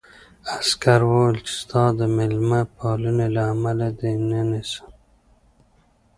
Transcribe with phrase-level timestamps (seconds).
[0.57, 4.87] عسکر وویل چې ستا د مېلمه پالنې له امله دې نه نیسم